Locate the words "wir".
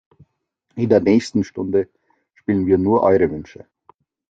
2.65-2.79